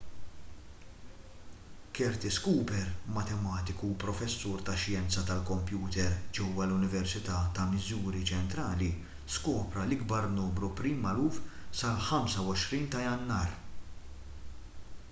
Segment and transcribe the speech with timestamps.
[1.97, 2.85] curtis cooper
[3.17, 8.89] matematiku u professur tax-xjenza tal-kompjuter ġewwa l-università ta' missouri ċentrali
[9.37, 11.39] skopra l-ikbar numru prim magħruf
[11.83, 13.55] sal-25 ta' jannar